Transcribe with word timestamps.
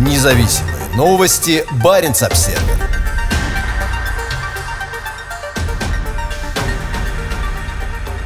Независимые 0.00 0.88
новости. 0.96 1.62
Барин 1.84 2.12
обсерва 2.12 2.58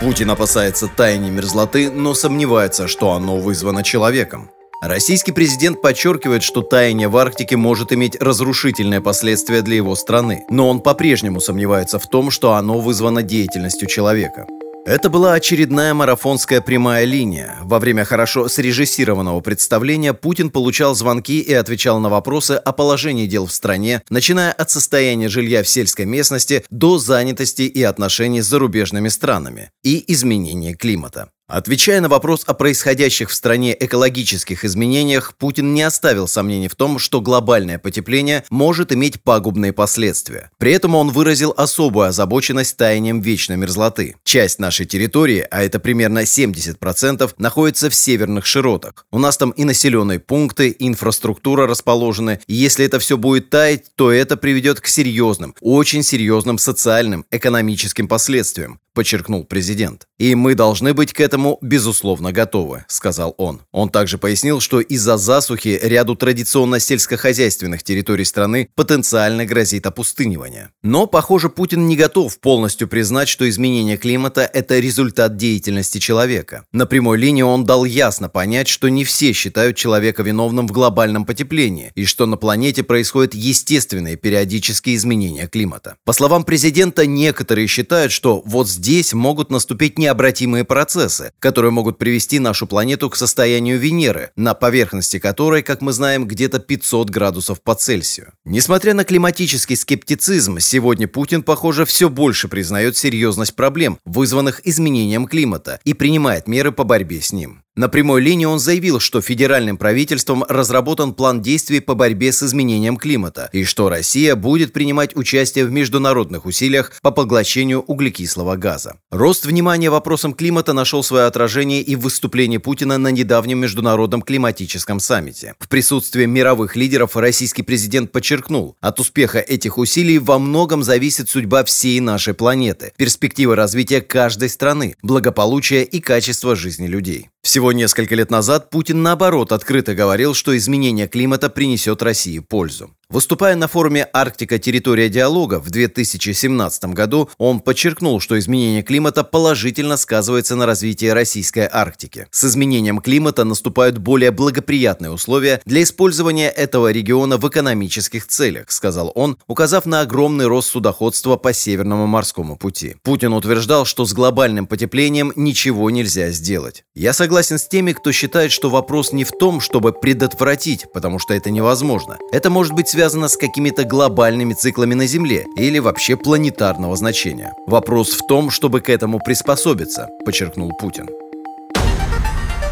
Путин 0.00 0.30
опасается 0.30 0.88
таяния 0.88 1.30
мерзлоты, 1.30 1.90
но 1.90 2.14
сомневается, 2.14 2.88
что 2.88 3.12
оно 3.12 3.36
вызвано 3.36 3.82
человеком. 3.82 4.50
Российский 4.80 5.32
президент 5.32 5.82
подчеркивает, 5.82 6.42
что 6.42 6.62
таяние 6.62 7.08
в 7.08 7.16
Арктике 7.18 7.58
может 7.58 7.92
иметь 7.92 8.16
разрушительные 8.18 9.02
последствия 9.02 9.60
для 9.60 9.76
его 9.76 9.94
страны, 9.94 10.46
но 10.48 10.70
он 10.70 10.80
по-прежнему 10.80 11.38
сомневается 11.38 11.98
в 11.98 12.06
том, 12.06 12.30
что 12.30 12.54
оно 12.54 12.80
вызвано 12.80 13.22
деятельностью 13.22 13.88
человека. 13.88 14.46
Это 14.88 15.10
была 15.10 15.34
очередная 15.34 15.92
марафонская 15.92 16.62
прямая 16.62 17.04
линия. 17.04 17.58
Во 17.60 17.78
время 17.78 18.06
хорошо 18.06 18.48
срежиссированного 18.48 19.42
представления 19.42 20.14
Путин 20.14 20.48
получал 20.48 20.94
звонки 20.94 21.40
и 21.40 21.52
отвечал 21.52 22.00
на 22.00 22.08
вопросы 22.08 22.52
о 22.52 22.72
положении 22.72 23.26
дел 23.26 23.44
в 23.44 23.52
стране, 23.52 24.00
начиная 24.08 24.50
от 24.50 24.70
состояния 24.70 25.28
жилья 25.28 25.62
в 25.62 25.68
сельской 25.68 26.06
местности 26.06 26.64
до 26.70 26.96
занятости 26.96 27.62
и 27.62 27.82
отношений 27.82 28.40
с 28.40 28.46
зарубежными 28.46 29.08
странами 29.08 29.72
и 29.82 30.02
изменения 30.10 30.72
климата. 30.72 31.28
Отвечая 31.48 32.02
на 32.02 32.10
вопрос 32.10 32.42
о 32.46 32.52
происходящих 32.52 33.30
в 33.30 33.34
стране 33.34 33.74
экологических 33.80 34.66
изменениях, 34.66 35.34
Путин 35.38 35.72
не 35.72 35.80
оставил 35.80 36.28
сомнений 36.28 36.68
в 36.68 36.74
том, 36.74 36.98
что 36.98 37.22
глобальное 37.22 37.78
потепление 37.78 38.44
может 38.50 38.92
иметь 38.92 39.22
пагубные 39.22 39.72
последствия. 39.72 40.50
При 40.58 40.72
этом 40.72 40.94
он 40.94 41.08
выразил 41.08 41.54
особую 41.56 42.08
озабоченность 42.08 42.76
таянием 42.76 43.22
вечной 43.22 43.56
мерзлоты. 43.56 44.16
Часть 44.24 44.58
нашей 44.58 44.84
территории, 44.84 45.46
а 45.50 45.62
это 45.62 45.80
примерно 45.80 46.24
70%, 46.24 47.32
находится 47.38 47.88
в 47.88 47.94
северных 47.94 48.44
широтах. 48.44 49.06
У 49.10 49.18
нас 49.18 49.38
там 49.38 49.52
и 49.52 49.64
населенные 49.64 50.18
пункты, 50.18 50.68
и 50.68 50.86
инфраструктура 50.86 51.66
расположены, 51.66 52.40
и 52.46 52.54
если 52.54 52.84
это 52.84 52.98
все 52.98 53.16
будет 53.16 53.48
таять, 53.48 53.86
то 53.94 54.12
это 54.12 54.36
приведет 54.36 54.82
к 54.82 54.86
серьезным, 54.86 55.54
очень 55.62 56.02
серьезным 56.02 56.58
социальным, 56.58 57.24
экономическим 57.30 58.06
последствиям 58.06 58.80
подчеркнул 58.98 59.44
президент. 59.44 60.08
«И 60.18 60.34
мы 60.34 60.56
должны 60.56 60.92
быть 60.92 61.12
к 61.12 61.20
этому, 61.20 61.37
безусловно, 61.62 62.32
готовы»,— 62.32 62.84
сказал 62.88 63.34
он. 63.38 63.62
Он 63.72 63.88
также 63.88 64.18
пояснил, 64.18 64.60
что 64.60 64.80
из-за 64.80 65.16
засухи 65.16 65.78
ряду 65.82 66.14
традиционно 66.14 66.80
сельскохозяйственных 66.80 67.82
территорий 67.82 68.24
страны 68.24 68.68
потенциально 68.74 69.44
грозит 69.44 69.86
опустынивание. 69.86 70.70
Но, 70.82 71.06
похоже, 71.06 71.48
Путин 71.48 71.86
не 71.86 71.96
готов 71.96 72.38
полностью 72.40 72.88
признать, 72.88 73.28
что 73.28 73.48
изменение 73.48 73.96
климата– 73.96 74.48
это 74.52 74.78
результат 74.78 75.36
деятельности 75.36 75.98
человека. 75.98 76.64
На 76.72 76.86
прямой 76.86 77.18
линии 77.18 77.42
он 77.42 77.64
дал 77.64 77.84
ясно 77.84 78.28
понять, 78.28 78.68
что 78.68 78.88
не 78.88 79.04
все 79.04 79.32
считают 79.32 79.76
человека 79.76 80.22
виновным 80.22 80.66
в 80.66 80.72
глобальном 80.72 81.24
потеплении 81.24 81.92
и 81.94 82.04
что 82.04 82.26
на 82.26 82.36
планете 82.36 82.82
происходят 82.82 83.34
естественные 83.34 84.16
периодические 84.16 84.96
изменения 84.96 85.46
климата. 85.46 85.96
По 86.04 86.12
словам 86.12 86.44
президента, 86.44 87.06
некоторые 87.06 87.66
считают, 87.66 88.12
что 88.12 88.42
вот 88.44 88.68
здесь 88.68 89.12
могут 89.12 89.50
наступить 89.50 89.98
необратимые 89.98 90.64
процессы, 90.64 91.27
которые 91.38 91.70
могут 91.70 91.98
привести 91.98 92.38
нашу 92.38 92.66
планету 92.66 93.10
к 93.10 93.16
состоянию 93.16 93.78
Венеры, 93.78 94.30
на 94.36 94.54
поверхности 94.54 95.18
которой, 95.18 95.62
как 95.62 95.80
мы 95.80 95.92
знаем, 95.92 96.26
где-то 96.26 96.58
500 96.58 97.10
градусов 97.10 97.60
по 97.62 97.74
Цельсию. 97.74 98.32
Несмотря 98.44 98.94
на 98.94 99.04
климатический 99.04 99.76
скептицизм, 99.76 100.58
сегодня 100.58 101.08
Путин, 101.08 101.42
похоже, 101.42 101.84
все 101.84 102.08
больше 102.08 102.48
признает 102.48 102.96
серьезность 102.96 103.54
проблем, 103.54 103.98
вызванных 104.04 104.66
изменением 104.66 105.26
климата, 105.26 105.80
и 105.84 105.94
принимает 105.94 106.48
меры 106.48 106.72
по 106.72 106.84
борьбе 106.84 107.20
с 107.20 107.32
ним. 107.32 107.62
На 107.78 107.88
прямой 107.88 108.20
линии 108.22 108.44
он 108.44 108.58
заявил, 108.58 108.98
что 108.98 109.20
федеральным 109.20 109.76
правительством 109.76 110.42
разработан 110.48 111.14
план 111.14 111.40
действий 111.40 111.78
по 111.78 111.94
борьбе 111.94 112.32
с 112.32 112.42
изменением 112.42 112.96
климата 112.96 113.50
и 113.52 113.62
что 113.62 113.88
Россия 113.88 114.34
будет 114.34 114.72
принимать 114.72 115.14
участие 115.14 115.64
в 115.64 115.70
международных 115.70 116.44
усилиях 116.44 116.92
по 117.02 117.12
поглощению 117.12 117.82
углекислого 117.82 118.56
газа. 118.56 118.96
Рост 119.12 119.46
внимания 119.46 119.90
вопросам 119.90 120.34
климата 120.34 120.72
нашел 120.72 121.04
свое 121.04 121.17
отражение 121.26 121.82
и 121.82 121.96
в 121.96 122.00
выступлении 122.00 122.58
Путина 122.58 122.98
на 122.98 123.08
недавнем 123.08 123.58
международном 123.58 124.22
климатическом 124.22 125.00
саммите. 125.00 125.54
В 125.58 125.68
присутствии 125.68 126.24
мировых 126.24 126.76
лидеров 126.76 127.16
российский 127.16 127.62
президент 127.62 128.12
подчеркнул, 128.12 128.76
от 128.80 129.00
успеха 129.00 129.38
этих 129.38 129.78
усилий 129.78 130.18
во 130.18 130.38
многом 130.38 130.82
зависит 130.82 131.28
судьба 131.28 131.64
всей 131.64 132.00
нашей 132.00 132.34
планеты, 132.34 132.92
перспективы 132.96 133.56
развития 133.56 134.00
каждой 134.00 134.48
страны, 134.48 134.96
благополучие 135.02 135.84
и 135.84 136.00
качество 136.00 136.54
жизни 136.54 136.86
людей. 136.86 137.28
Всего 137.48 137.72
несколько 137.72 138.14
лет 138.14 138.30
назад 138.30 138.68
Путин, 138.68 139.02
наоборот, 139.02 139.52
открыто 139.52 139.94
говорил, 139.94 140.34
что 140.34 140.54
изменение 140.54 141.08
климата 141.08 141.48
принесет 141.48 142.02
России 142.02 142.40
пользу. 142.40 142.90
Выступая 143.10 143.56
на 143.56 143.68
форуме 143.68 144.06
«Арктика. 144.12 144.58
Территория 144.58 145.08
диалога» 145.08 145.60
в 145.60 145.70
2017 145.70 146.84
году, 146.92 147.30
он 147.38 147.60
подчеркнул, 147.60 148.20
что 148.20 148.38
изменение 148.38 148.82
климата 148.82 149.24
положительно 149.24 149.96
сказывается 149.96 150.56
на 150.56 150.66
развитии 150.66 151.06
российской 151.06 151.66
Арктики. 151.72 152.26
С 152.30 152.44
изменением 152.44 153.00
климата 153.00 153.44
наступают 153.44 153.96
более 153.96 154.30
благоприятные 154.30 155.10
условия 155.10 155.62
для 155.64 155.84
использования 155.84 156.50
этого 156.50 156.92
региона 156.92 157.38
в 157.38 157.48
экономических 157.48 158.26
целях, 158.26 158.70
сказал 158.70 159.10
он, 159.14 159.38
указав 159.46 159.86
на 159.86 160.02
огромный 160.02 160.46
рост 160.46 160.68
судоходства 160.68 161.36
по 161.36 161.54
Северному 161.54 162.06
морскому 162.06 162.58
пути. 162.58 162.96
Путин 163.02 163.32
утверждал, 163.32 163.86
что 163.86 164.04
с 164.04 164.12
глобальным 164.12 164.66
потеплением 164.66 165.32
ничего 165.34 165.88
нельзя 165.88 166.28
сделать. 166.28 166.84
Я 166.94 167.14
согласен 167.38 167.58
с 167.58 167.68
теми, 167.68 167.92
кто 167.92 168.10
считает, 168.10 168.50
что 168.50 168.68
вопрос 168.68 169.12
не 169.12 169.22
в 169.22 169.30
том, 169.30 169.60
чтобы 169.60 169.92
предотвратить, 169.92 170.90
потому 170.92 171.20
что 171.20 171.34
это 171.34 171.50
невозможно. 171.50 172.16
Это 172.32 172.50
может 172.50 172.72
быть 172.72 172.88
связано 172.88 173.28
с 173.28 173.36
какими-то 173.36 173.84
глобальными 173.84 174.54
циклами 174.54 174.94
на 174.94 175.06
Земле 175.06 175.46
или 175.56 175.78
вообще 175.78 176.16
планетарного 176.16 176.96
значения. 176.96 177.52
Вопрос 177.68 178.10
в 178.10 178.26
том, 178.26 178.50
чтобы 178.50 178.80
к 178.80 178.88
этому 178.88 179.20
приспособиться, 179.20 180.08
подчеркнул 180.24 180.72
Путин. 180.80 181.08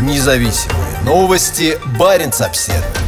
Независимые 0.00 1.02
новости. 1.04 1.78
Барин 1.96 2.32
обседный. 2.40 3.07